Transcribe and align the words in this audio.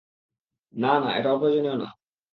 না, 0.73 0.93
না, 0.99 1.09
এটা 1.17 1.29
অপ্রয়োজনীয় 1.33 1.77
না! 1.77 1.89